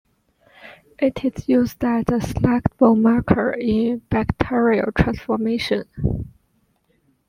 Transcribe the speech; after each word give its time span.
It 0.97 1.23
is 1.23 1.47
used 1.47 1.83
as 1.83 2.05
a 2.07 2.17
selectable 2.27 2.99
marker 2.99 3.51
in 3.53 3.99
bacterial 4.09 4.91
transformation. 4.97 5.83